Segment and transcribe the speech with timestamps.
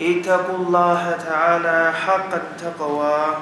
[0.00, 3.36] اتقوا الله تعالى حق التقوى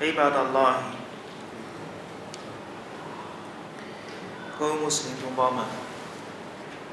[0.00, 0.74] عباد الله
[4.58, 5.64] 各位穆斯林同胞们，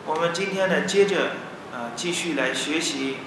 [0.05, 1.31] 我们今天呢，接着
[1.73, 3.17] 啊，继续来学习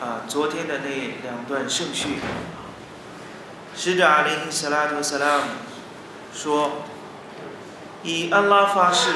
[0.00, 0.88] 啊昨天的那
[1.24, 2.20] 两段圣训。
[3.74, 5.44] 使者阿里·斯拉图·萨拉姆
[6.32, 9.10] 说：“以安拉发誓，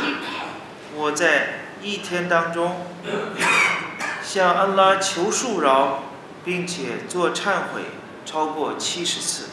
[0.96, 2.85] 我在 一天当中
[4.23, 6.03] 向安拉求恕饶，
[6.43, 7.81] 并且做忏悔
[8.25, 9.49] 超过七十次。”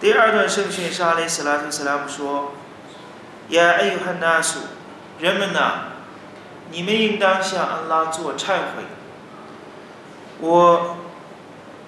[0.00, 2.54] 第二段圣训是阿里·斯拉图·萨拉姆说
[3.50, 4.60] ：“呀，艾尤汉纳苏，
[5.20, 5.92] 人们呐，
[6.70, 8.84] 你们应当向安拉做忏悔。
[10.40, 10.96] 我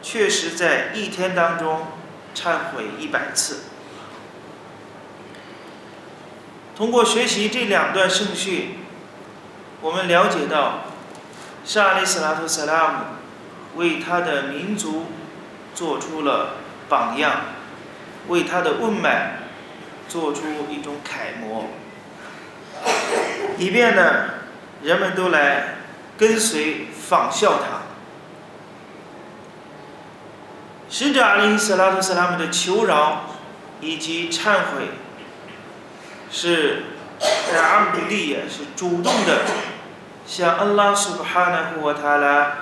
[0.00, 1.88] 确实在一天当中
[2.34, 3.64] 忏悔一百次。”
[6.76, 8.78] 通过学习这两段圣训，
[9.80, 10.80] 我们了解到，
[11.64, 12.98] 沙利斯拉图·萨拉姆
[13.76, 15.06] 为他的民族
[15.72, 16.54] 做出了
[16.88, 17.42] 榜样，
[18.26, 19.38] 为他的问脉
[20.08, 21.68] 做出一种楷模，
[23.56, 24.30] 以便呢
[24.82, 25.76] 人们都来
[26.18, 27.82] 跟随仿效他。
[30.90, 33.26] 使者阿里·斯拉图·萨拉姆的求饶
[33.80, 34.88] 以及忏悔。
[36.36, 36.82] 是
[37.52, 39.42] 在阿姆利也是主动的
[40.26, 42.56] 向安拉苏布哈纳胡瓦塔拉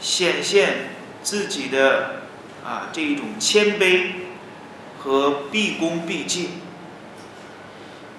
[0.00, 0.90] 显现
[1.22, 2.22] 自己的
[2.66, 4.06] 啊这一种谦卑
[4.98, 6.60] 和毕恭毕敬，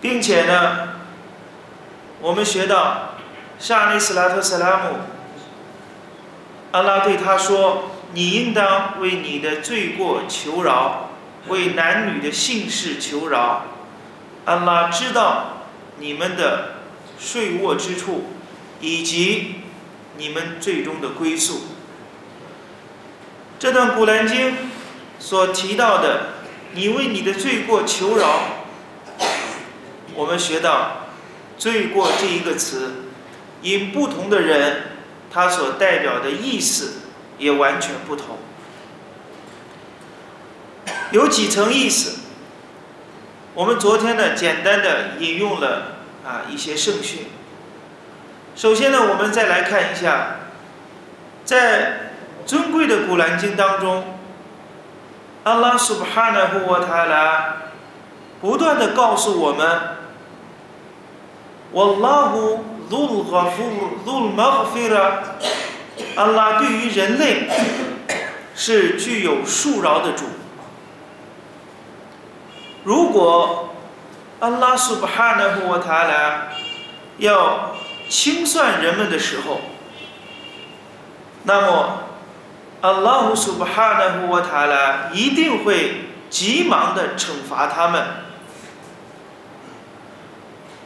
[0.01, 0.95] 并且呢，
[2.21, 3.15] 我们学到
[3.59, 4.95] 沙利斯拉特萨拉姆，
[6.71, 11.09] 安拉对他说：“你应当为你的罪过求饶，
[11.49, 13.65] 为男女的姓氏求饶。”
[14.49, 15.67] 安拉知道
[15.99, 16.79] 你们的
[17.19, 18.23] 睡卧之处，
[18.81, 19.57] 以及
[20.17, 21.61] 你们最终的归宿。
[23.59, 24.57] 这段古兰经
[25.19, 26.29] 所提到的
[26.73, 28.39] “你为你的罪过求饶”，
[30.15, 31.09] 我们学到
[31.55, 33.03] “罪过”这一个词，
[33.61, 34.83] 因不同的人，
[35.29, 37.01] 它所代表的意思
[37.37, 38.39] 也完全不同，
[41.11, 42.18] 有几层意思。
[43.59, 47.25] 我们昨天呢，简单的引用了啊一些圣训。
[48.55, 50.37] 首先呢，我们再来看一下，
[51.43, 52.13] 在
[52.45, 54.17] 尊贵的古兰经当中，
[55.43, 57.57] 阿拉苏巴哈纳胡瓦塔拉
[58.39, 59.81] 不断的告诉我们，
[61.73, 65.21] 瓦拉胡鲁哈夫鲁马菲拉，
[66.15, 67.49] 阿拉对于人类
[68.55, 70.23] 是具有恕饶的主。
[72.84, 73.74] 如果
[74.40, 76.48] 安拉苏巴哈纳胡瓦塔拉
[77.18, 77.76] 要
[78.08, 79.60] 清算人们的时候，
[81.44, 82.00] 那么
[82.80, 88.04] 安拉胡苏巴哈纳胡瓦塔拉一定会急忙的惩罚他们。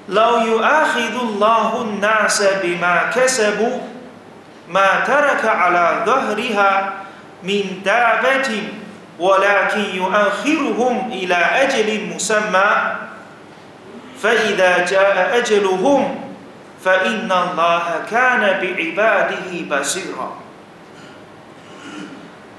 [0.09, 3.77] لو يؤاخذ الله الناس بما كسبوا
[4.69, 6.93] ما ترك على ظهرها
[7.43, 8.49] من دابة
[9.19, 12.71] ولكن يؤخرهم إلى أجل مسمى
[14.23, 16.21] فإذا جاء أجلهم
[16.85, 20.29] فإن الله كان بعباده بصيرا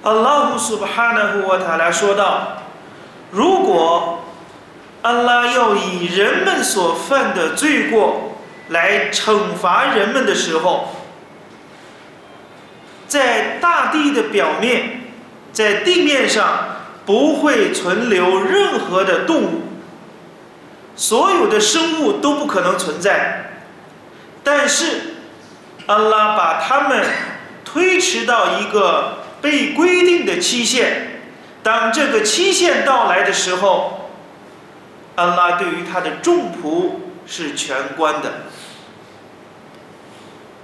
[0.05, 4.23] الله سبحانه وتعالى 说道：“如果
[5.01, 8.35] 安拉要以人们所犯的罪过
[8.67, 10.89] 来惩罚人们的时候，
[13.07, 14.99] 在大地的表面。”
[15.54, 16.66] 在地面上
[17.06, 19.62] 不会存留任何的动物，
[20.96, 23.52] 所有的生物都不可能存在。
[24.42, 25.14] 但是，
[25.86, 27.06] 安拉把他们
[27.64, 31.20] 推迟到一个被规定的期限。
[31.62, 34.10] 当这个期限到来的时候，
[35.14, 36.94] 安拉对于他的众仆
[37.26, 38.32] 是全关的。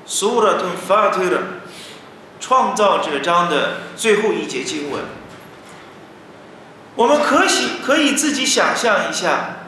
[0.05, 1.23] 苏拉顿法特。
[2.41, 5.03] 创造者章的最后一节经文，
[6.97, 9.59] 我们可喜可以自己想象一下，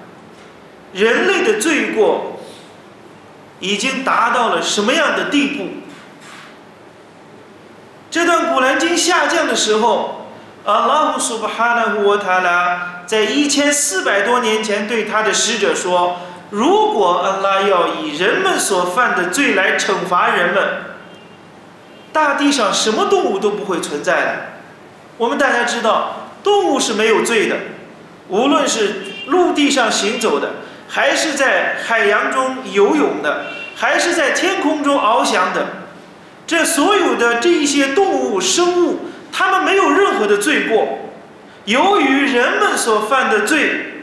[0.92, 2.40] 人类的罪过
[3.60, 5.68] 已经达到了什么样的地步？
[8.10, 8.80] 这段古兰。
[8.80, 10.26] 经下降的时候，
[10.64, 16.16] 阿拉苏巴哈纳胡塔拉在一千四百多年前对他的使者说
[16.50, 20.91] ：“如果安拉要以人们所犯的罪来惩罚人们，
[22.12, 24.32] 大地上什么动物都不会存在了。
[25.16, 27.56] 我们大家知道，动物是没有罪的，
[28.28, 30.50] 无论是陆地上行走的，
[30.88, 35.66] 还是在海洋中游泳的，还是在天空中翱翔的。”
[36.44, 39.00] 这所有的这一些动物生物，
[39.32, 40.98] 它们没有任何的罪过。
[41.64, 44.02] 由于人们所犯的罪，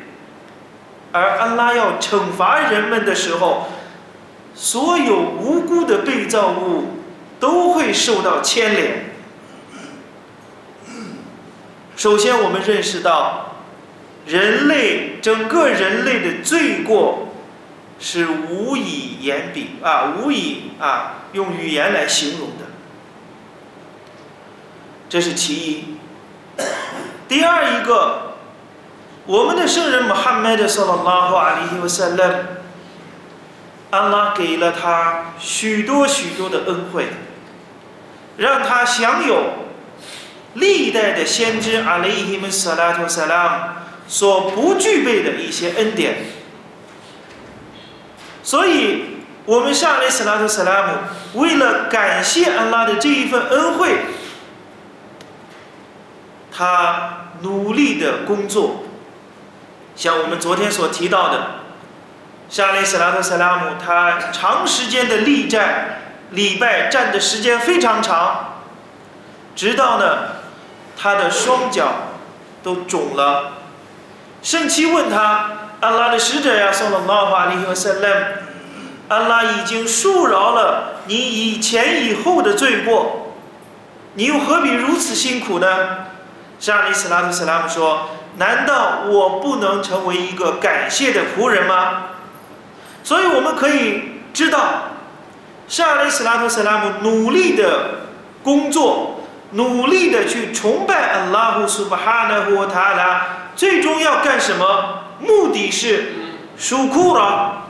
[1.11, 3.67] 而安拉要惩罚人们的时候，
[4.55, 6.98] 所有无辜的被造物
[7.39, 9.11] 都会受到牵连。
[11.95, 13.55] 首先，我们认识到，
[14.25, 17.25] 人类整个人类的罪过。
[18.01, 22.67] 是无以言比啊，无以啊用语言来形容的，
[25.09, 25.97] 这是其一。
[27.27, 28.37] 第二一个，
[29.25, 32.45] 我们的圣人穆罕默德·萨拉拉和阿里·伊瓦塞勒，
[33.89, 37.09] 安拉给了他许多许多的恩惠，
[38.39, 39.67] 让他享有
[40.53, 43.63] 历代的先知阿里·伊姆萨拉图萨拉姆
[44.07, 46.17] 所不具备的一些恩典。
[48.41, 49.03] 所以，
[49.45, 53.97] 我们上来斯拉特萨拉姆为了感谢安拉的这一份恩惠，
[56.51, 58.85] 他努力的工作。
[59.95, 61.47] 像我们昨天所提到的，
[62.49, 68.61] 沙利斯拉特萨拉姆他长时间的力战礼拜站的时间非常长，
[69.55, 70.17] 直到呢
[70.97, 71.87] 他的双脚
[72.63, 73.53] 都肿了。
[74.41, 75.51] 圣妻问他。
[75.81, 78.09] 安拉的使者呀，送了玛法利和圣勒，
[79.07, 83.33] 安拉已经恕饶了你以前以后的罪过，
[84.15, 85.67] 你又何必如此辛苦呢？
[86.59, 92.07] 沙利斯拉特斯拉姆说：“难道我不能成为一个感谢的仆人吗？”
[93.01, 94.59] 所以我们可以知道，
[95.69, 98.07] 沙利斯拉特斯拉姆努力的
[98.41, 105.03] 工作，努力的去崇拜安拉胡苏巴哈纳胡塔拉，最终要干什么？
[105.19, 106.05] 目的是
[106.57, 107.65] 舒库拉，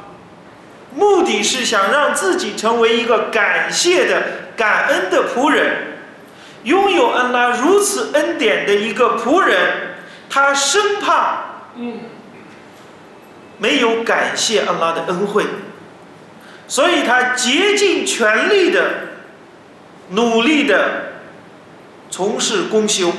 [0.96, 4.24] 目的是想让自己成为一个感谢的、
[4.56, 5.98] 感恩的仆人，
[6.63, 9.98] 拥有安拉如此恩典的一个仆人，
[10.30, 11.40] 他生怕
[13.57, 15.44] 没有感谢安拉的恩惠，
[16.69, 18.92] 所以他竭尽全力的、
[20.12, 21.16] 努力的
[22.10, 23.12] 从事公修。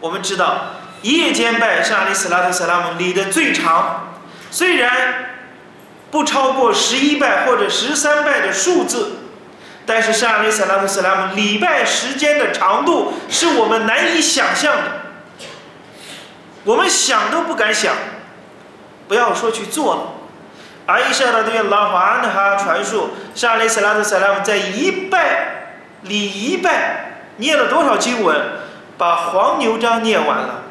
[0.00, 0.74] 我们知道。
[1.02, 4.14] 夜间拜沙利斯拉特萨拉姆礼的最长，
[4.52, 5.34] 虽然
[6.12, 9.14] 不超过十一拜或者十三拜的数字，
[9.84, 14.82] 但是沙利斯拉特萨拉姆礼拜时间的长度是我们难以想象的，
[16.62, 17.96] 我们想都不敢想，
[19.08, 20.02] 不要说去做了。
[20.86, 28.36] 阿伊莎拉对拉华安哈传述，沙利斯拉特萨拉姆在一拜礼一拜念了多少经文，
[28.98, 30.62] 把黄牛章念完了。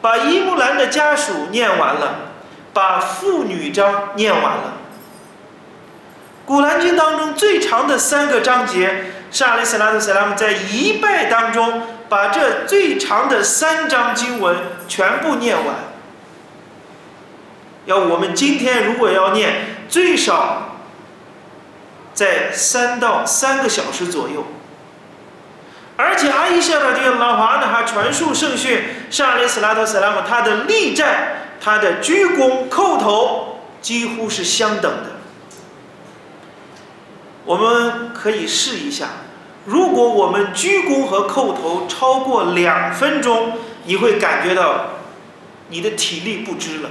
[0.00, 2.14] 把伊木兰的家属念完了，
[2.72, 4.74] 把妇女章念完了。
[6.46, 15.74] 古兰经当中最长的三个章节，沙利斯拉特·萨拉姆在一拜当中把这最长的三章经文全部念完。
[17.88, 20.76] 要我们今天如果要念，最少
[22.12, 24.44] 在三到三个小时左右。
[25.96, 35.12] 而且阿伊夏的这个老华呢，还传述圣训，沙利斯拉特·斯拉姆他的力战、他的鞠躬叩头几乎是相等的。
[37.46, 39.08] 我们可以试一下，
[39.64, 43.54] 如果我们鞠躬和叩头超过两分钟，
[43.84, 44.88] 你会感觉到
[45.70, 46.90] 你的体力不支了。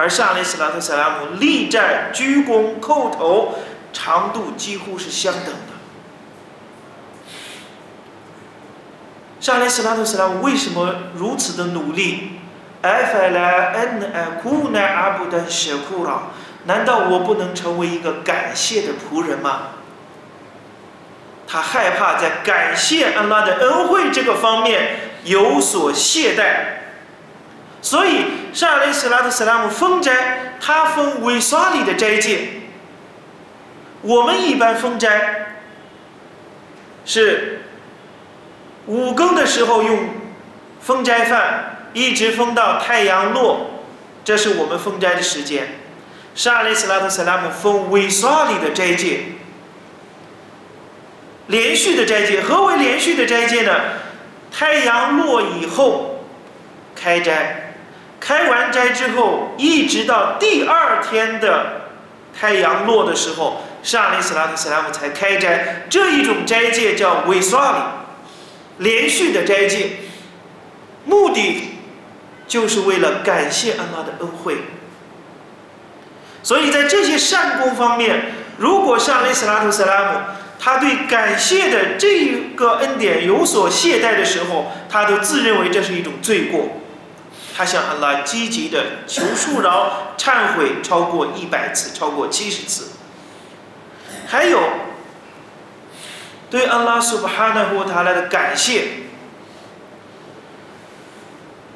[0.00, 3.58] 而沙利斯拉特·斯拉姆力战、鞠躬叩头
[3.92, 5.74] 长度几乎是相等的。
[9.40, 12.40] 沙利斯拉特斯拉姆为什么如此的努力？
[12.80, 16.22] 埃法莱恩埃库奈阿布丹舍库拉，
[16.64, 19.72] 难道我不能成为一个感谢的仆人吗？
[21.46, 26.79] 他害怕在感谢安拉的恩惠这个方面有所懈怠，
[27.82, 32.48] 所以沙利斯拉特斯拉姆封斋，他封维沙里的斋戒。
[34.02, 35.56] 我们一般封斋
[37.04, 37.56] 是。
[38.86, 40.08] 五更的时候用
[40.80, 43.82] 封斋饭，一直封到太阳落，
[44.24, 45.78] 这是我们封斋的时间。
[46.34, 49.20] 沙利斯拉特·萨拉姆封维沙里的斋戒，
[51.48, 52.40] 连续的斋戒。
[52.40, 53.72] 何为连续的斋戒呢？
[54.50, 56.24] 太阳落以后
[56.96, 57.69] 开斋，
[58.20, 61.88] 开完斋之后，一直到第二天的
[62.38, 65.86] 太阳落的时候，上利斯拉特斯拉姆才开斋。
[65.88, 67.78] 这一种斋戒叫韦刷里，
[68.84, 69.92] 连续的斋戒，
[71.06, 71.78] 目的
[72.46, 74.58] 就是为了感谢安拉的恩惠。
[76.42, 80.18] 所以在这些善功方面，如果上利斯拉特斯拉姆
[80.58, 86.79] 他对感谢的这个恩典有所懈怠的时候，他都自认为这是一种罪过，
[87.60, 92.92] 他向安拉积极的求恕饶、忏悔超过一百次、超过七十次。
[94.26, 94.58] 还有
[96.48, 98.84] 对安拉苏巴哈纳呼塔拉的感谢，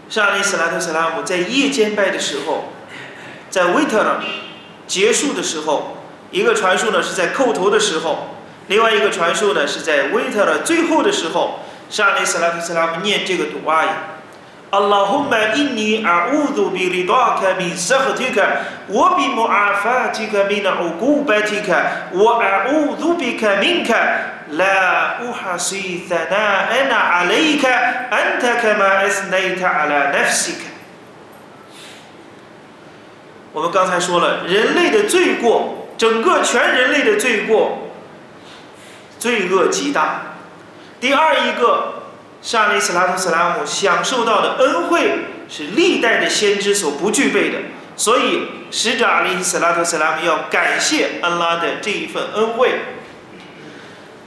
[0.09, 2.73] 上利斯拉特斯拉姆在夜间拜的时候，
[3.51, 4.23] 在维特尔
[4.87, 5.99] 结束的时候，
[6.31, 8.37] 一个传述呢是在叩头的时候，
[8.69, 11.61] 另外一个传述呢是在维特的最后的时候，
[11.91, 14.14] 沙利斯拉特斯拉姆念这个读阿
[14.75, 24.43] ：“Allahumma inni a'udhu bi ridaka min sakhatika wa bi mu'afatika min 'uqubatika wa a'udhu bika minka
[24.51, 30.75] la uhsi thana'an 'alayka anta kama asnayta 'ala nafsika。”
[33.55, 37.93] 我们刚才说了，人类的罪过，整个全人类的罪过，
[39.21, 40.35] 罪恶极大。
[40.99, 42.03] 第二一个，
[42.45, 45.13] 沙利斯拉特斯拉姆享受到的恩惠
[45.49, 47.57] 是历代的先知所不具备的，
[47.97, 52.73] 所以使者阿里斯拉特斯拉姆要感谢安拉的这一份恩惠。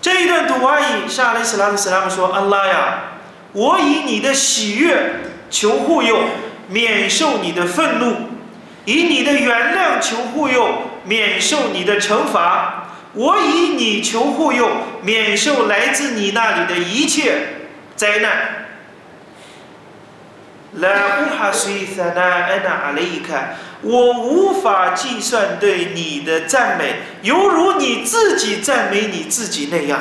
[0.02, 3.04] 这一段读完以，沙利斯拉特斯拉姆说：“安拉呀，
[3.54, 5.20] 我以你的喜悦
[5.52, 6.20] 求护佑，
[6.70, 8.16] 免受你的愤怒。”
[8.86, 10.70] 以你的原谅求护佑，
[11.04, 14.70] 免受你的惩罚；我以你求护佑，
[15.04, 17.57] 免受来自你那里的一切
[17.98, 18.66] 灾难。
[20.74, 30.00] 来乌哈苏萨那安娜阿雷卡，我无法计算对你的赞美，犹如你自己赞美你自己那样。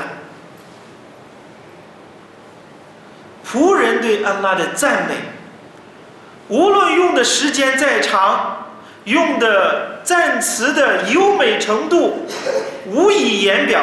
[3.44, 5.14] 仆人对安拉的赞美，
[6.48, 8.62] 无论用的时间再长。
[9.04, 12.26] 用的赞词的优美程度
[12.86, 13.80] 无以言表，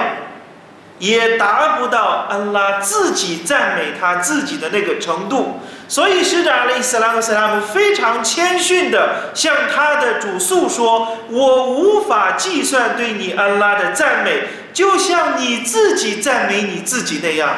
[1.03, 5.59] 也达不到安拉自己赞美他自己的那个程度。
[5.89, 17.49] 所以使者阿里·斯拉姆·斯拉姆非常谦逊地向他的主诉说：“我无法计算对你安拉的赞美，就像你自己赞美你自己那样。”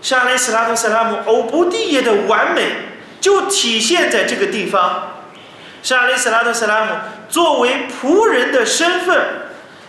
[0.00, 2.86] 沙里斯拉特·斯拉姆欧布蒂耶的完美。
[3.20, 5.24] 就体现在这个地方，
[5.82, 6.92] 沙里斯拉特·斯拉姆
[7.28, 9.37] 作为仆人的身份，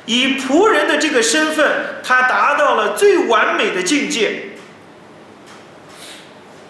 [0.10, 4.54] 以仆人的这个身份，他达到了最完美的境界。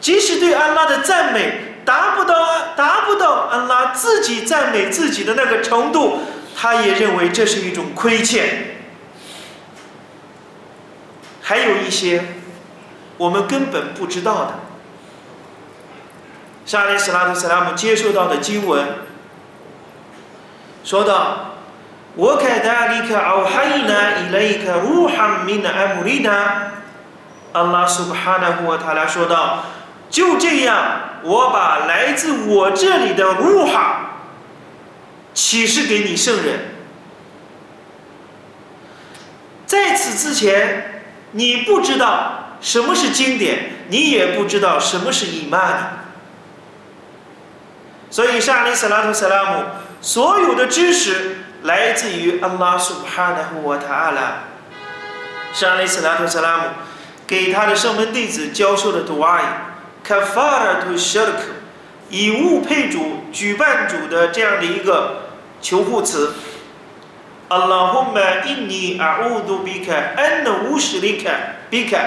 [0.02, 6.20] 即使对安拉的赞美达不到达不到安拉自己赞美自己的那个程度，
[6.54, 8.76] 他也认为这是一种亏欠。
[11.42, 12.26] 还有一些
[13.18, 14.60] 我们根本不知道的。
[16.66, 18.86] 沙利斯拉特·斯拉姆接受到的经文，
[20.84, 21.49] 说道
[22.20, 26.74] ：“我凯达里克奥哈伊纳伊雷克乌哈米纳艾姆利纳。”
[27.54, 29.64] 阿拉苏布哈纳胡塔拉说道
[30.12, 34.18] ：“就这样，我把来自我这里的乌哈
[35.34, 36.76] 启示给你圣人。
[39.66, 46.06] 在此之前，你不知道什么是经典，你也不知道什么是以曼。”
[48.12, 49.64] 所以，沙利斯拉图萨拉姆
[50.02, 54.44] 所有的知识来自于 Allahu 塔阿拉。
[55.52, 56.64] 沙利斯恩赐安拉姆，
[57.26, 59.42] 给他的圣门弟子教授的祷文
[60.06, 61.58] ，Kafara to Shirk，
[62.10, 65.24] 以物配主、举办主的这样的一个
[65.62, 66.34] 求护词。
[67.50, 71.28] Allahumma inni a'udu bika, anna ushrik
[71.72, 72.00] bika,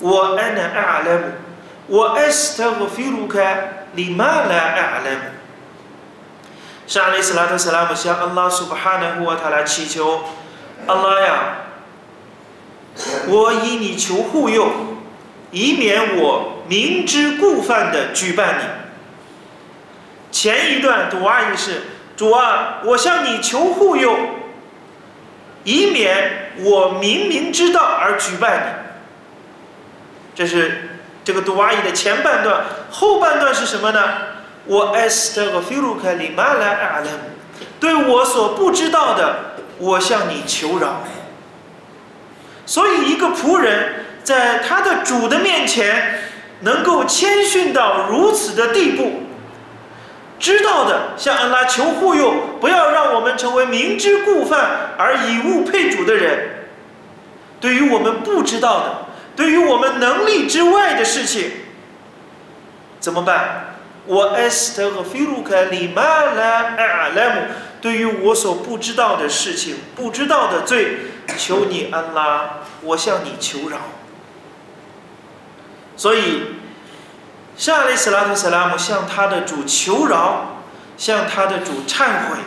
[0.00, 1.20] wa ana 'ala,
[1.88, 3.56] wa astaghfiruka
[3.96, 5.37] lima la 'ala。
[6.88, 6.96] 里卡比卡我安纳阿拉姆我阿斯特和菲鲁卡。
[6.96, 10.24] 里玛拉阿勒姆，沙利斯拉特·斯拉姆向安拉苏巴哈纳胡他来祈求，
[10.86, 11.34] 安拉呀，
[13.28, 14.70] 我以你求护佑，
[15.50, 18.64] 以免我明知故犯的举办你。
[20.32, 21.82] 前一段读阿意是：
[22.16, 24.16] 主啊，我向你求护佑，
[25.64, 28.72] 以免我明明知道而举办你。
[30.34, 30.84] 这是。
[31.24, 34.00] 这个杜阿伊的前半段，后半段是什么呢？
[34.68, 41.02] 我艾斯特和菲鲁克里马来阿勒姆，对我所不知道的，我向你求饶。
[42.66, 46.20] 所以一个仆人在他的主的面前
[46.60, 49.22] 能够谦逊到如此的地步，
[50.38, 56.66] 知道的向安拉求护佑，不要让我们成为明知故犯而以物配主的人。
[57.58, 61.50] 对于我们不知道的，对于我们能力之外的事情，
[63.00, 63.77] 怎么办？
[64.08, 67.42] 我 est 和 filuka limala alamu，
[67.80, 70.96] 对于我所不知道的事情、不知道的罪，
[71.36, 73.76] 求你安拉，我向你求饶。
[75.94, 76.56] 所以，
[77.56, 80.62] 沙利斯拉特萨拉姆向他的主求饶，
[80.96, 82.38] 向他的主忏悔。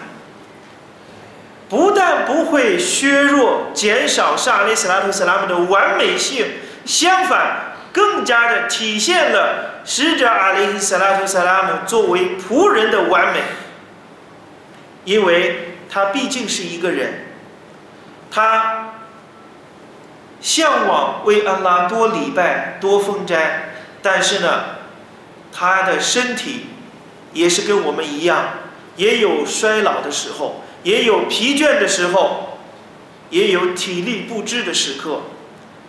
[1.70, 6.46] 不但不会削弱、减少沙利斯拉特·斯拉姆的完美性，
[6.86, 13.42] 相反，更加的体现了使者阿里·斯拉图·萨拉姆作为仆人的完美。
[15.04, 17.26] 因为他毕竟是一个人，
[18.30, 18.94] 他
[20.40, 24.64] 向往为安拉多礼拜、多封斋，但是呢，
[25.52, 26.68] 他的身体
[27.34, 28.46] 也是跟我们一样，
[28.96, 30.64] 也有衰老的时候。
[30.84, 32.58] 也有疲倦的时候，
[33.30, 35.22] 也有体力不支的时刻，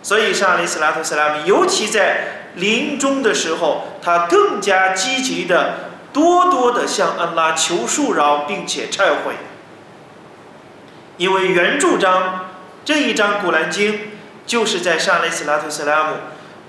[0.03, 9.35] 所以沙利斯拉特斯拉姆，尤其在临终的时候，他更加积极的、多多的向安拉求恕饶，并且忏悔。
[11.17, 12.49] 因为原著章
[12.83, 13.99] 这一章古兰经，
[14.45, 16.15] 就是在沙利斯拉特斯拉姆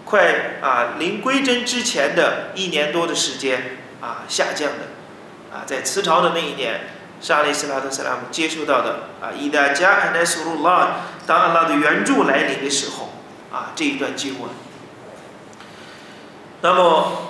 [0.05, 6.81] 快啊临归真之前的一年多的时间啊下降的，啊在辞朝的那一年。
[7.21, 13.15] 沙利斯拉特·萨拉姆接触到的啊，伊达加安奈苏鲁拉，当安拉的援助来临的时候，
[13.51, 14.51] 啊，这一段经文。
[16.65, 17.29] 那么，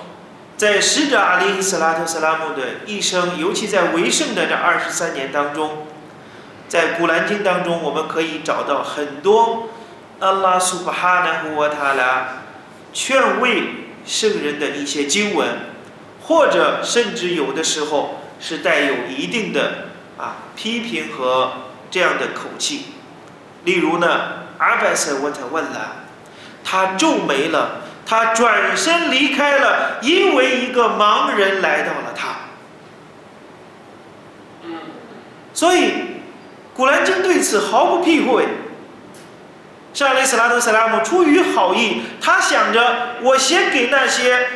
[0.55, 5.87] 在使者阿里斯拉特·斯拉姆的一生，尤其在为圣的这二十三年当中，
[6.69, 9.67] 在古兰经当中，我们可以找到很多
[10.21, 12.43] 安拉苏巴哈纳胡瓦塔拉
[12.93, 13.63] 劝慰
[14.05, 15.49] 圣人的一些经文，
[16.27, 18.21] 或者甚至有的时候。
[18.37, 19.85] 是带有一定的
[20.17, 21.53] 啊批评和
[21.89, 22.87] 这样的口气，
[23.63, 24.07] 例如呢，
[24.57, 26.03] 阿巴斯沃特问了，
[26.61, 32.35] 他皱眉了，他转身离开了，因为一个盲人来到了他。
[35.53, 36.21] 所以，
[36.73, 38.45] 古兰经对此毫不避讳。
[39.93, 44.47] 沙利斯拉特·斯拉姆出于好意，他想着我先给那些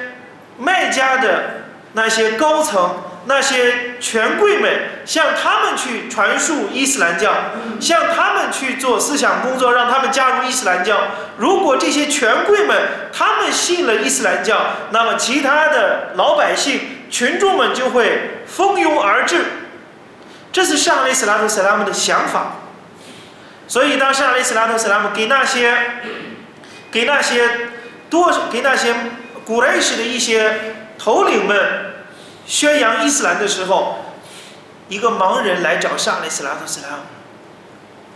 [0.57, 2.95] 卖家的那些高层。
[3.25, 4.71] 那些权贵们
[5.05, 7.32] 向他们去传述伊斯兰教，
[7.79, 10.97] 向他们去做思想工作，让他们加入伊斯兰教。
[11.38, 12.77] 如果这些权贵们
[13.13, 14.58] 他们信了伊斯兰教，
[14.91, 16.79] 那么其他的老百姓
[17.12, 19.43] 群众们就会蜂拥而至。
[20.51, 22.55] 这是上伊斯拉特·斯拉姆的想法。
[23.67, 25.77] 所以，当上伊斯拉特·斯拉姆给那些
[26.89, 27.47] 给那些
[28.10, 28.95] 多给那些
[29.45, 31.88] 古莱什的一些头领们。
[32.49, 33.99] 宣扬伊斯兰的时候，
[34.88, 37.03] 一个盲人来找沙利斯拉特斯拉姆，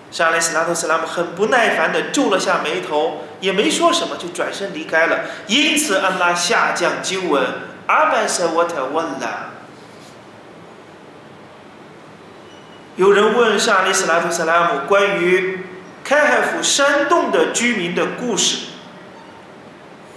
[0.10, 5.19] 沙利斯拉特斯拉姆很不耐烦的皱了下眉头，也没说什么，就转身离开了。
[5.46, 7.46] 因此，安拉下降经文：
[7.86, 9.52] 阿班萨沃特问了。
[12.96, 15.60] 有人问沙利斯拉特斯拉姆关于
[16.04, 18.69] 开海府山洞的居民的故事。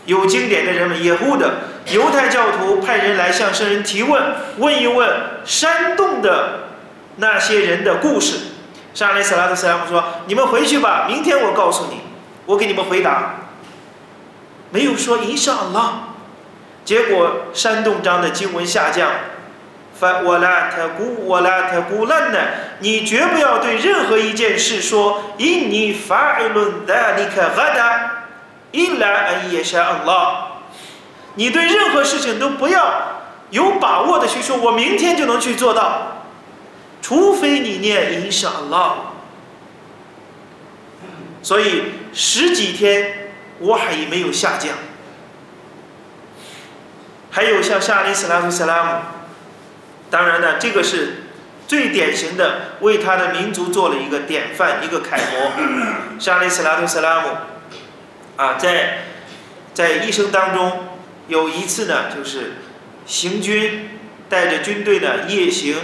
[0.07, 1.55] 有经典的人们，耶户的
[1.92, 4.22] 犹太教徒派人来向圣人提问，
[4.59, 5.09] 问一问
[5.44, 6.68] 山洞的
[7.16, 8.38] 那些人的故事。
[8.92, 12.01] 沙利斯拉特斯拉姆说：“你们回去吧，明天我告诉你，
[12.46, 13.35] 我给你们回答。”
[14.70, 16.14] 没有说一上浪，
[16.85, 19.11] 结果山洞章的经文下降。
[19.99, 22.38] 法我拉特古我拉特古兰呢？
[22.81, 28.11] 你绝不要对任何一件事说因你法论达利克哈达。
[28.72, 30.49] 伊拉安耶沙安拉，
[31.37, 36.25] 你对任何事情都不要有把握的去说，我明天就能去做到，
[37.01, 38.96] 除非你念伊沙安拉。
[41.42, 44.72] 所以十几天我还没有下降。
[47.31, 49.01] 还有像沙利斯拉夫斯拉姆，
[50.11, 51.27] 当然呢，这个是
[51.68, 55.53] 最典型的，为他的民族做了一个典范，一个楷模。
[56.18, 57.29] 沙利斯拉夫斯拉姆。
[58.37, 59.05] 啊，在
[59.75, 60.95] 在一生当中，
[61.28, 62.52] 有一次呢，就是
[63.04, 63.90] 行军，
[64.28, 65.76] 带着军队呢夜行，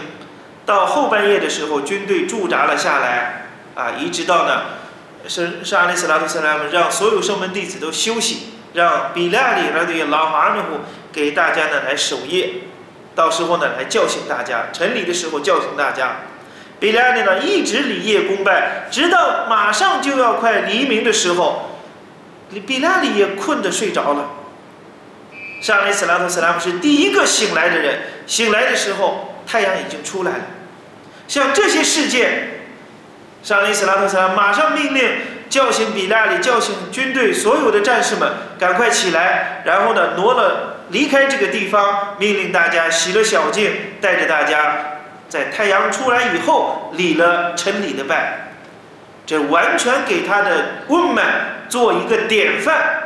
[0.65, 4.63] 到后半夜的时候，军队驻扎了下来，啊，一直到呢，
[5.27, 10.81] 是是阿里斯拉图斯拉姆让所有圣门弟子都休息，让比拉里拉对拉哈努
[11.13, 12.51] 给大家呢来守夜，
[13.15, 16.19] 到时候呢来叫醒大家，晨礼的时候叫醒大家，
[16.79, 21.81] 比拉里呢一直礼夜公拜，直到马上就要快黎明的时候，
[22.67, 24.31] 比拉里也困得睡着了。
[25.63, 30.39] 沙利斯拉特斯拉姆是第一个醒来的人，醒来的时候太阳已经出来了。
[31.29, 32.65] 像这些事件，
[33.45, 35.09] 沙利斯拉特斯拉马上命令
[35.49, 43.71] 叫醒比拉里，叫醒军队所有的战士们，赶快起来，然后呢挪了离开这个地方，命令大家洗了小净，
[44.01, 44.99] 带着大家
[45.29, 48.49] 在太阳出来以后礼了晨礼的拜，
[49.25, 52.99] 这完全给他的温满做一个典范。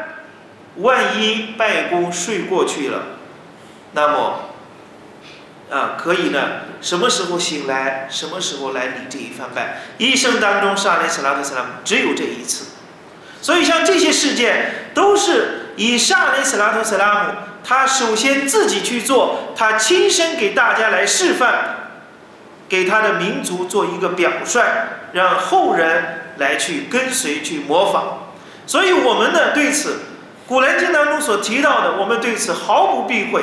[0.79, 3.03] 万一拜功睡过去了，
[3.93, 4.51] 那么，
[5.71, 6.41] 啊，可以呢？
[6.83, 9.81] 什么时候醒来，什么时候来礼这一番拜？
[9.97, 12.67] 一生当中，沙利斯拉特斯拉姆只有这一次。
[13.41, 17.31] 所以，像这些事件，都是以沙利斯拉特斯拉姆
[17.65, 21.89] 他首先自己去做，他亲身给大家来示范，
[22.69, 24.61] 给他的民族做一个表率，
[25.12, 28.33] 让后人来去跟随、去模仿。
[28.67, 30.01] 所以，我们呢对此。
[30.47, 33.43] 古兰经当中所提到的，我们对此毫不避讳。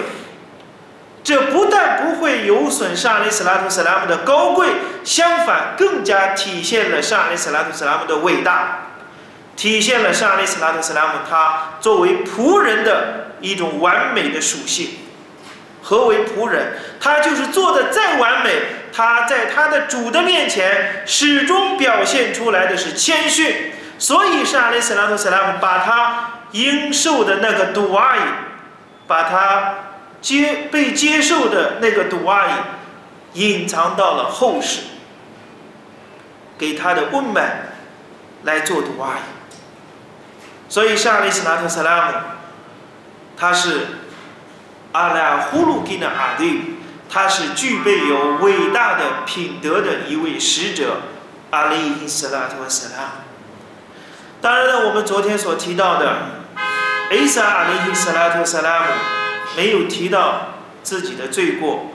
[1.23, 4.67] 这不但不会有损沙利斯拉图斯拉姆的高贵，
[5.05, 8.89] 相反更加体现了沙利斯拉图斯拉姆的伟大，
[9.55, 14.89] 体现了沙利斯拉图斯拉姆他作为仆人的一种完美的属性。
[15.81, 16.73] 何为仆人？
[16.99, 18.61] 他就是做的再完美，
[18.93, 23.71] 他在他的主的面前始终表现出来的是谦逊。
[23.97, 26.32] 所以沙利斯拉图斯拉姆把他。
[26.53, 28.19] 应受的那个杜阿伊，
[29.07, 29.75] 把他
[30.21, 32.51] 接被接受的那个杜阿伊
[33.33, 34.81] 隐藏到了后世，
[36.57, 37.73] 给他的温满
[38.43, 39.21] 来做杜阿伊。
[40.69, 42.13] 所以沙利斯纳特萨拉姆，
[43.35, 43.87] 他是
[44.91, 46.75] 阿拉呼鲁吉的阿弟，
[47.09, 50.97] 他是具备有伟大的品德的一位使者，
[51.49, 53.09] 阿里斯拉特萨拉姆。
[54.39, 56.42] 当然了，我们昨天所提到的。
[57.13, 58.87] 伊萨阿里斯拉图萨拉姆
[59.55, 61.91] 没有提到自己的罪过，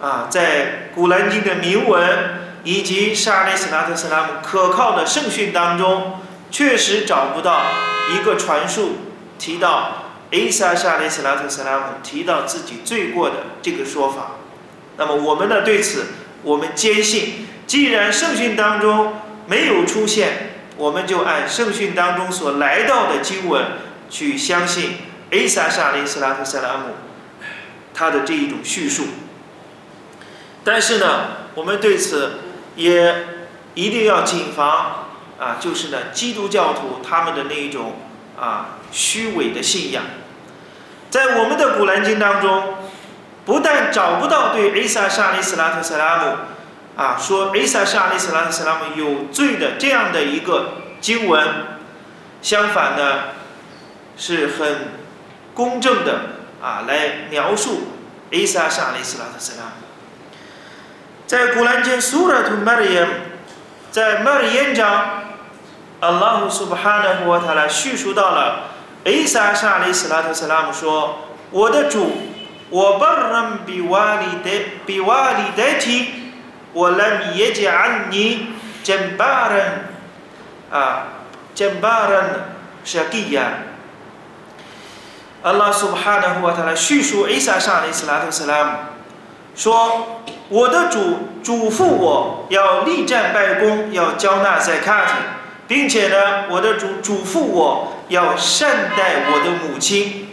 [0.00, 7.62] 啊，在古兰经的铭文以及沙利斯拉特萨拉姆可靠的圣训当中，确实找不到
[8.14, 8.98] 一个传述
[9.38, 14.36] 提到伊萨沙利斯拉特萨拉姆提到自己罪过的这个说法。
[14.96, 16.06] 那么我们呢对此，
[16.42, 19.14] 我们坚信，既然圣训当中
[19.46, 23.64] 没有出现，我们就按圣训当中所来到的经文。
[24.08, 24.98] 去相信
[25.30, 26.94] 艾萨沙利斯拉特塞拉姆
[27.92, 29.06] 他的这一种叙述，
[30.62, 32.40] 但是呢，我们对此
[32.76, 33.26] 也
[33.74, 35.08] 一定要谨防
[35.40, 37.96] 啊，就是呢，基督教徒他们的那一种
[38.38, 40.04] 啊虚伪的信仰，
[41.10, 42.74] 在我们的古兰经当中，
[43.44, 46.36] 不但找不到对艾萨沙利斯拉特塞拉姆
[46.96, 51.48] 啊说艾萨沙利斯拉特塞拉姆有罪的这样的一个经文，
[52.42, 53.35] 相反呢。
[54.16, 54.88] 是很
[55.54, 56.20] 公正的
[56.62, 57.88] 啊，来描述
[58.30, 59.72] 伊萨沙利斯拉特斯拉。
[61.26, 63.06] 在古兰经苏拉图马里耶，
[63.90, 65.24] 在马里耶章，
[66.00, 68.70] 阿拉胡苏巴哈纳胡他来叙述到了
[69.04, 72.12] 伊萨沙利斯拉特斯拉姆说：“我的主，
[72.70, 74.50] 我巴人比瓦里德
[74.86, 76.32] 比瓦里德提，
[76.72, 78.48] 我来米耶杰安尼
[78.82, 79.84] 真巴人
[80.70, 81.08] 啊，
[81.54, 82.24] 真巴人
[82.84, 83.42] 是基亚。”
[85.42, 88.70] 阿拉苏巴哈纳胡他来叙述伊萨沙利斯拉特斯拉姆
[89.54, 95.12] 说：“我的主嘱咐我要立战拜功，要交纳在卡提，
[95.68, 100.28] 并且呢，我的主嘱咐我要善待我的母亲。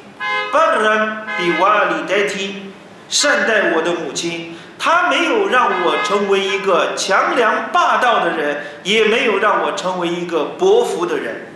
[0.52, 2.74] 巴然比瓦里代替
[3.08, 11.48] 善待我的母亲，他没有让我成为一个强梁霸道的人，也没有让我成为一个薄福的人。”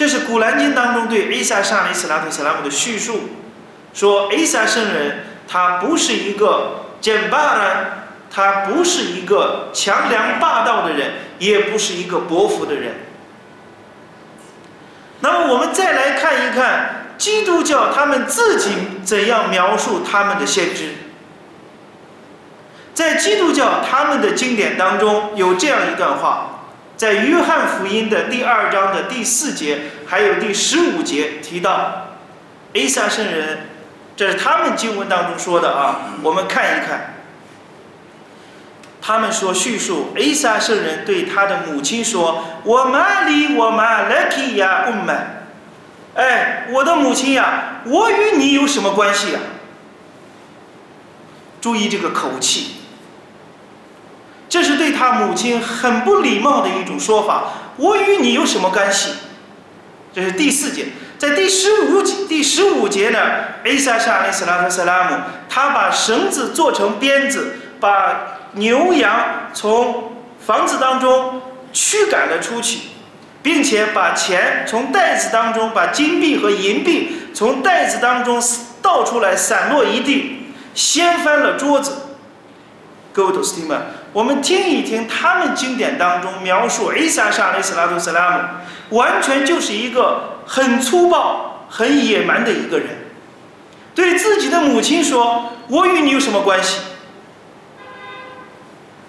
[0.00, 3.28] 这是古兰经当中对伊萨沙利斯拉特斯拉姆的叙述，
[3.92, 7.86] 说伊萨圣人他不是一个简巴人，
[8.30, 12.94] 他不是一个强梁霸道的人，也不是一个薄福的人。
[15.20, 18.70] 那么我们再来看一看基督教他们自己
[19.04, 20.94] 怎样描述他们的先知，
[22.94, 26.49] 在基督教他们的经典当中有这样一段话。
[27.00, 32.08] 在约翰福音的第二章的第四节，还有第十五节提到
[32.74, 33.68] ，A 萨圣人，
[34.14, 36.12] 这是他们经文当中说的啊。
[36.22, 37.14] 我们看一看，
[39.00, 45.16] 他们说叙述 A 萨圣人对他的母亲说：“我玛里我玛 lucky 呀，我们，
[46.16, 49.40] 哎，我的母亲呀，我与你有什么关系呀？”
[51.62, 52.79] 注意这个口气，
[55.00, 57.44] 他母亲很不礼貌的一种说法。
[57.78, 59.14] 我与你有什么干系？
[60.12, 63.18] 这是第四节，在第十五节第十五节呢，
[63.64, 65.16] 艾萨沙利斯拉特萨拉姆，
[65.48, 71.40] 他把绳子做成鞭子，把牛羊从房子当中
[71.72, 72.80] 驱赶了出去，
[73.42, 78.38] 并且把钱从袋子当中，把金币和银币从袋子当中
[78.82, 81.92] 倒出来，散落一地，掀翻了桌子。
[83.12, 83.80] 各位弟兄们，
[84.12, 88.38] 我们听一听他们经典当中描述艾萨沙利斯拉特萨拉姆。
[88.90, 92.88] 完全就是一个很粗暴、很野蛮的一个人，
[93.94, 96.80] 对自己的母亲说：“我与你有什么关系？”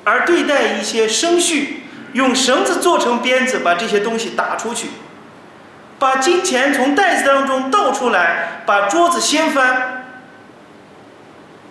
[0.06, 1.82] 而对待一些生畜，
[2.14, 4.90] 用绳子做成鞭子，把这些东西打出去，
[5.98, 10.06] 把金钱从袋子当中倒出来，把桌子掀翻。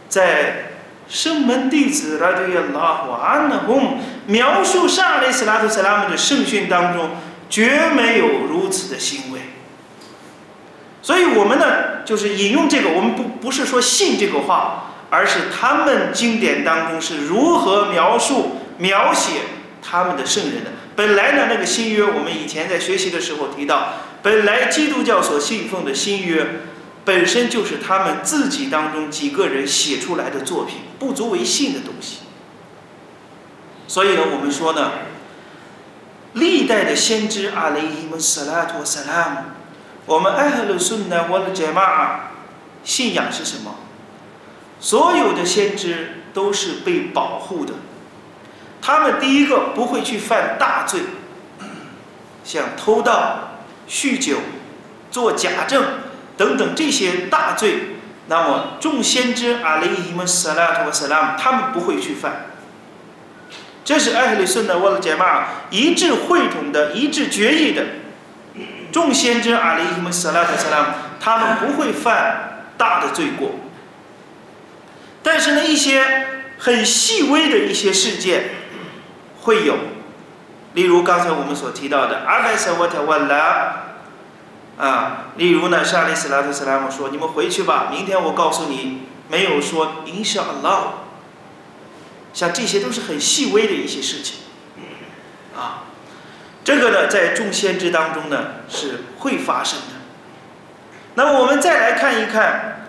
[0.09, 0.70] 在
[1.11, 7.11] 圣门弟子拉对拉瓦安的红描述沙雷斯拉特塞拉姆的圣训当中。
[7.51, 9.41] 绝没有如此的行为，
[11.03, 19.33] 所以我们呢，就是引用这个，我们不不是说信这个话，而是他们经典当中是如何描述、描写
[19.83, 20.71] 他们的圣人的。
[20.95, 26.47] 本来呢，那个新约，我们以前在学习的时候提到，本来基督教所信奉的新约，
[27.11, 32.19] 本身就是他们自己当中几个人写出来的作品，不足为信的东西。
[33.89, 34.93] 所以呢，我们说呢。
[36.35, 39.37] 历代的先知阿雷伊姆斯拉托萨拉姆，
[40.07, 42.31] 我们艾赫鲁顺呢，我的杰玛尔
[42.85, 43.75] 信仰是什么？
[44.79, 47.73] 所有的先知都是被保护的，
[48.81, 51.01] 他们第一个不会去犯大罪，
[52.45, 53.55] 像偷盗、
[53.89, 54.37] 酗酒、
[55.11, 55.85] 做假证
[56.41, 57.97] 等等这些大罪，
[58.29, 62.47] 那么众先知阿雷伊姆斯拉托萨拉姆他们不会去犯。
[63.85, 67.85] 这是艾里顺的沃勒杰玛一致会统的一致决议的
[68.91, 70.87] 众先知阿里伊姆斯拉特萨拉姆，
[71.21, 73.57] 他们不会犯大的罪过。
[75.23, 76.27] 但是呢，一些
[76.57, 78.45] 很细微的一些事件
[79.43, 79.77] 会有，
[80.73, 83.90] 例如刚才我们所提到的阿盖塞沃特瓦拉
[84.81, 90.87] 啊，例如呢，沙利斯拉特斯拉姆说：“你们回去吧，明天我告诉你。”没有说 Inshallah。
[92.33, 94.39] 像这些都是很细微的一些事情，
[95.57, 95.85] 啊，
[96.65, 98.39] 这个呢，在众先知当中呢
[98.69, 99.87] 是会发生的。
[101.15, 102.87] 那么我们再来看一看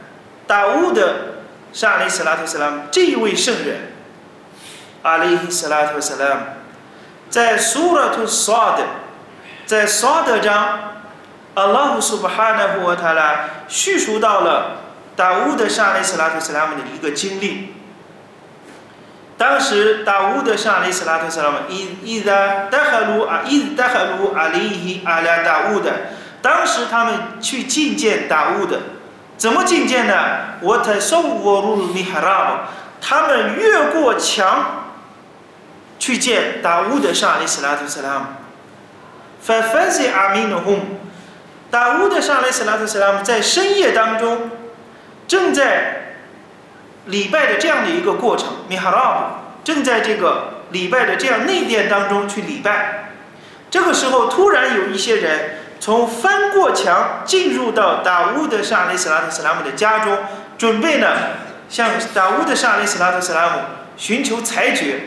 [0.48, 1.42] 达乌的
[1.74, 3.94] 沙利斯拉特斯拉姆这一位圣人，
[5.02, 6.42] 阿里斯拉特斯拉姆，
[7.30, 8.84] 在苏拉图萨德，
[9.66, 10.91] 在萨德章，
[11.56, 14.78] 阿拉胡苏巴哈纳胡塔拉叙述到了
[15.16, 17.74] 达乌的沙利斯拉特斯拉姆的一个经历。
[19.38, 25.92] 当时达乌德上阿斯拉特斯拉姆伊伊达达哈鲁啊伊达哈鲁阿里伊阿拉达乌的，
[26.44, 28.80] 当时他们去觐见达乌的，
[29.38, 30.14] 怎么觐见呢？
[30.62, 32.58] 我他说我鲁米哈拉姆，
[33.02, 34.84] 他们越过墙
[35.98, 38.26] 去见达乌德上阿斯拉特斯拉姆。
[39.42, 40.82] 法法西阿米努洪，
[41.72, 44.52] 达乌德上阿斯拉特斯拉姆在深夜当中
[45.28, 45.98] 正在。
[47.08, 53.10] 礼拜的这样的一个过程，米哈拉布正在这个礼拜的这样内殿当中去礼拜。
[53.72, 60.16] 这个时候，突然有一些人从翻过墙进入到达乌德沙利斯拉特斯拉姆的家中，
[60.60, 61.08] 准备呢
[61.70, 63.62] 向达乌德沙利斯拉特斯拉姆
[63.98, 65.00] 寻求裁决。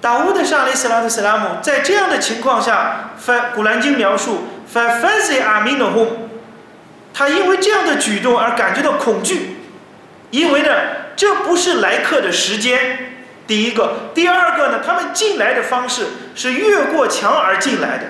[0.00, 6.30] 达乌德沙利斯拉特斯拉姆在这样的情况下，翻古兰经描述翻翻西阿米诺洪，
[7.12, 9.58] 他因为这样的举动而感觉到恐惧。
[10.30, 10.68] 因为呢，
[11.14, 13.10] 这不是来客的时间。
[13.46, 18.04] 第一个，第二个呢，他们进来的方式是越过墙而进来的。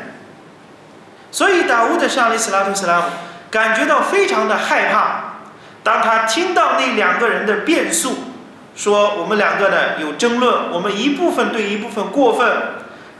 [1.32, 3.04] 所以达乌的沙利斯拉图斯拉姆
[3.50, 5.40] 感觉到非常的害怕。
[5.82, 8.16] 当他听到那两个人的辩诉，
[8.76, 12.46] 说我们两个呢有争论，我们一部分对一部分过分。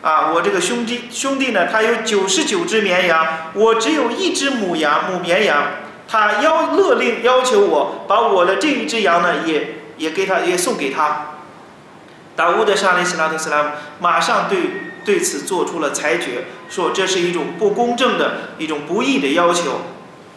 [0.02, 5.64] 啊，我这个兄弟兄弟呢，他有九十九只绵羊，我只有一只母羊母绵羊。
[6.08, 11.36] 他要勒令要求我把我的这一只羊呢，也也给他，也送给他。
[12.34, 13.68] 达乌德沙利斯拉特斯拉姆
[14.00, 14.58] 马上对
[15.04, 19.82] 对此做出了裁决，说这是一种不公正的一种不义的要求。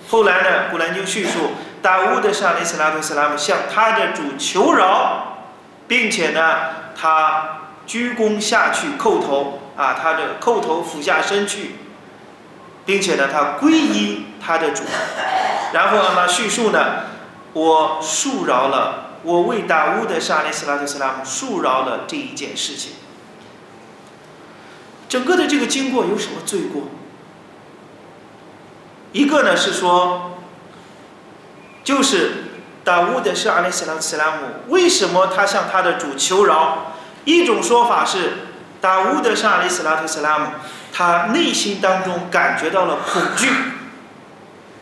[0.08, 1.52] 后来呢，古兰经叙述，
[1.82, 5.40] 达乌德沙利斯拉特斯拉姆向他的主求饶，
[5.88, 6.56] 并且呢，
[6.96, 11.76] 他鞠躬下去叩头，啊，他的叩头俯下身去，
[12.86, 14.84] 并且呢，他皈依他的主。
[15.74, 16.28] 然后呢？
[16.28, 17.04] 叙述呢？
[17.54, 22.94] 我恕饶了我为达乌德沙利斯拉特斯拉姆恕饶了这一件事情。
[25.08, 26.84] 整个的这个经过有什么罪过？
[29.14, 30.38] 一个呢是说，
[31.84, 32.44] 就是
[32.84, 36.95] 达乌德是阿里斯拉斯拉姆，为什么他向他的主求饶？
[37.26, 38.34] 一种说法是，
[38.80, 40.48] 达乌德沙阿里斯拉特斯拉姆，
[40.94, 43.50] 他内心当中感觉到了恐惧。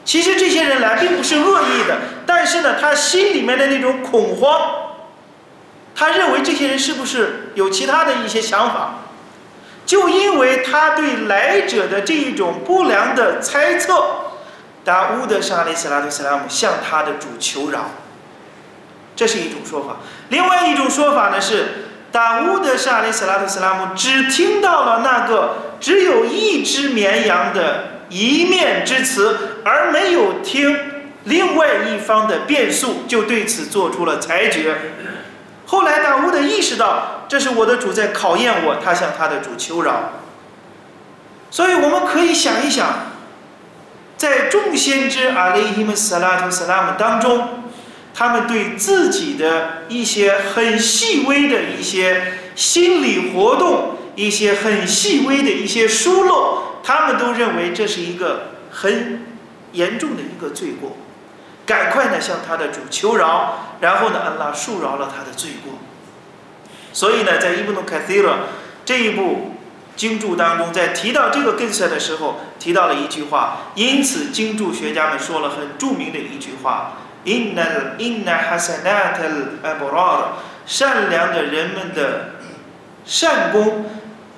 [0.06, 4.60] 其实这些人来并不是恶意的，但是呢，他心里面的那种恐慌，
[5.95, 8.95] 他认为这些人是不是有其他的一些想法？
[9.86, 14.03] 就因为他对来者的这一种不良的猜测，
[14.84, 17.91] 达乌德沙利斯拉特斯拉姆向他的主求饶，
[19.15, 19.97] 这是一种说法。
[20.29, 30.78] 另外一种说法呢是，达乌德沙里斯拉特斯拉姆只听到了那个只有一只绵羊的一面之词，而没有听
[31.23, 34.76] 另外一方的变数，就对此做出了裁决。
[35.65, 40.12] 后来达乌德意识到，这是我的主在考验我，他向他的主求饶。
[41.49, 43.08] 所以我们可以想一想，
[44.17, 47.62] 在众先知阿里伊姆斯拉图斯拉姆当中，
[48.13, 59.23] 他们对自己的一些很细微的一些心理活动，一些很细微的一些疏漏，他们都认为这是一个很
[59.71, 60.97] 严重的一个罪过。
[61.65, 65.80] 赶快呢向他的主求饶，然后呢，安拉恕饶了他的罪过。
[66.91, 68.39] 所以呢，在伊布努凯西勒
[68.86, 69.56] 这一部
[69.95, 73.71] 经注当中，在提到这个根色的时候，提到了一句话。
[73.76, 80.26] 因此，经注学家们说了很著名的一句话：“Inna inna hasanat al abrar，
[80.66, 82.36] 善良的人们的
[83.06, 83.86] 善功，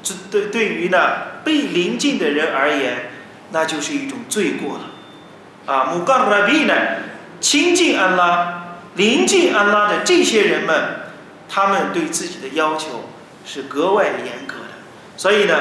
[0.02, 0.98] 这对对于呢
[1.44, 3.12] 被临近的人而言，
[3.52, 4.92] 那就是一种罪过了。”
[5.66, 6.74] 啊，穆干拉比呢？
[7.42, 10.76] 亲近安拉、临近安拉的这些人们，
[11.50, 13.10] 他们对自己的要求
[13.46, 14.74] 是格外严格的。
[15.18, 15.56] 所以呢，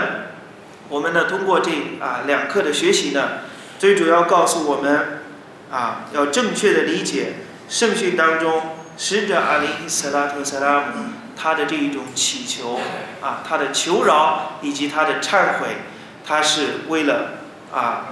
[0.88, 3.40] 我们呢通过这啊两课的学习呢，
[3.78, 5.23] 最主要告诉我们
[5.70, 7.34] 啊，要正确的理解
[7.68, 8.62] 圣训当中
[8.96, 12.80] 使者阿里·斯拉特·萨拉姆他的这一种祈求
[13.20, 15.76] 啊，他的求饶以及他的忏悔，
[16.24, 17.38] 他是为了
[17.72, 18.06] 啊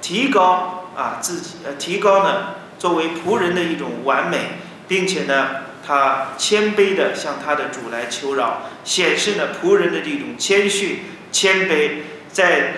[0.00, 2.54] 提高啊自己呃提高呢。
[2.78, 4.52] 作为仆人的一种完美，
[4.88, 5.48] 并且呢，
[5.86, 11.96] 他谦卑的向他的主来求饶，显示呢仆人的这种谦逊、谦卑，
[12.32, 12.72] 在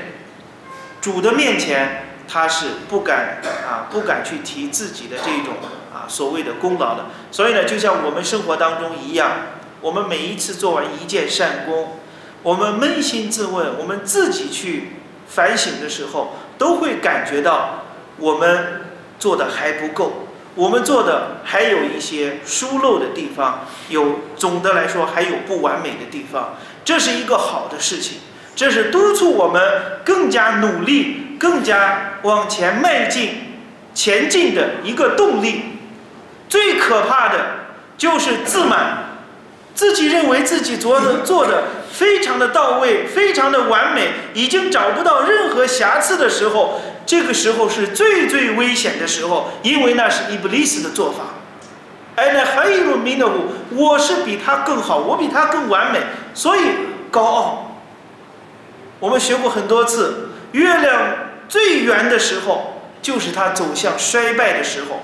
[1.01, 5.55] 主的面前，他是不敢啊，不敢去提自己的这种
[5.93, 7.07] 啊所谓的功劳的。
[7.31, 9.33] 所以呢，就像我们生活当中一样，
[9.81, 11.99] 我们每一次做完一件善功，
[12.43, 14.93] 我们扪心自问，我们自己去
[15.29, 17.85] 反省的时候，都会感觉到
[18.19, 18.83] 我们。
[19.19, 28.19] 做的还不够，我们做的还有一些疏漏的地方，有总的来说还有不完美的地方，这是一个好的事情，
[28.55, 29.63] 这是督促我们
[30.05, 33.57] 更加努力、更加往前迈进、
[33.95, 35.79] 前进的一个动力。
[36.49, 37.39] 最可怕的
[37.97, 39.05] 就是自满，
[39.75, 46.81] 自己认为自己做的做的非常的到位、非常的完美，已经找不到任何瑕疵的时候。
[47.05, 51.25] 这个时候是最最危险的时候，因为那是伊布利斯的做法。
[52.15, 55.99] 哎，那还有一种米诺夫，我是比他更好，我比他更完美，
[56.33, 56.61] 所以
[57.11, 57.72] 高傲。
[59.03, 61.17] 我们学过很多次，月亮
[61.49, 65.03] 最圆的时候，就是它走向衰败的时候。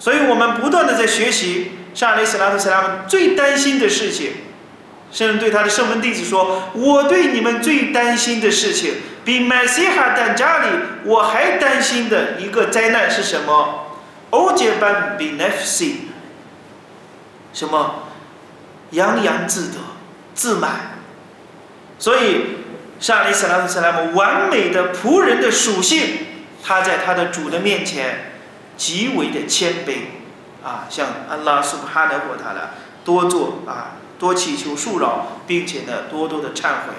[0.00, 1.78] 所以我们不断的在学习。
[1.94, 4.32] 沙雷斯拉特斯拉姆最担心的事情，
[5.12, 10.68] 甚至对他的圣门弟子说：“我对你们最担心的事情。”比麦西哈丹家里
[11.04, 13.86] 我还担心的一个灾难是什么？
[14.30, 16.08] 欧杰班比奈夫西，
[17.52, 18.08] 什么？
[18.90, 19.78] 洋洋自得、
[20.34, 20.98] 自满。
[22.00, 22.53] 所以，
[23.00, 26.26] 沙利斯拉姆斯拉姆完美的仆人的属性，
[26.62, 28.32] 他在他的主的面前
[28.76, 32.70] 极为的谦卑啊，向安拉苏哈的国他的
[33.04, 36.94] 多做啊，多祈求恕饶，并且呢，多多的忏悔。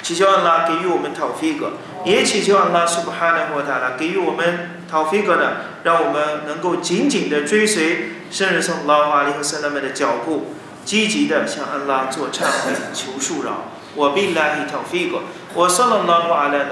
[0.00, 1.72] 祈求安拉给予我们塔菲格，
[2.04, 13.72] 也祈求安拉苏布哈纳霍塔拉给予我们塔菲格呢，让我们能够紧紧的追随圣人圣拉法利和圣拉们的脚步，积极的向安拉做忏悔求恕饶。
[13.94, 15.20] 我必来讨菲格。
[15.54, 16.64] 我圣人拉瓦拉